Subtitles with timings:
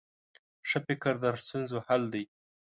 [0.69, 2.23] ښه فکر د ستونزو حل دی.